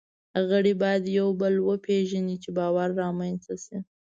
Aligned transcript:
غړي 0.49 0.73
باید 0.83 1.03
یو 1.19 1.27
بل 1.41 1.53
وپېژني، 1.67 2.35
چې 2.43 2.49
باور 2.57 2.89
رامنځ 3.01 3.37
ته 3.45 3.55
شي. 3.63 3.77